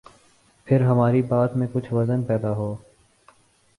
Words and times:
پھر 0.67 0.81
ہماری 0.81 1.21
بات 1.21 1.55
میں 1.55 1.67
کچھ 1.73 1.93
وزن 1.93 2.23
پیدا 2.23 2.51
ہو۔ 2.51 2.75